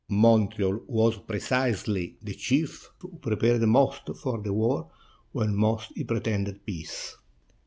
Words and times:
Montreal 0.09 0.79
was 0.87 1.19
precisely 1.19 2.17
the 2.23 2.33
chief 2.33 2.89
who 2.97 3.19
prepared 3.21 3.61
most 3.61 4.09
for 4.17 4.41
war 4.51 4.89
when 5.31 5.55
most 5.55 5.91
he 5.93 6.03
pretended 6.03 6.65
peace. 6.65 7.15